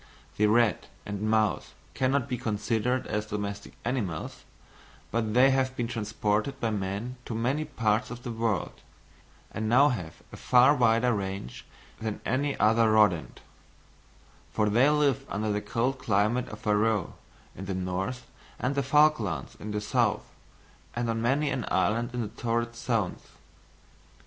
[0.37, 4.45] The rat and mouse cannot be considered as domestic animals,
[5.11, 8.81] but they have been transported by man to many parts of the world,
[9.51, 11.67] and now have a far wider range
[11.99, 13.41] than any other rodent;
[14.51, 17.13] for they live under the cold climate of Faroe
[17.55, 18.25] in the north
[18.57, 20.25] and of the Falklands in the south,
[20.95, 23.21] and on many an island in the torrid zones.